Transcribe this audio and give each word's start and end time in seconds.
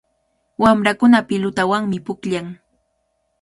Wamrakuna 0.61 1.19
pilutawanmi 1.27 1.97
pukllan. 2.05 2.45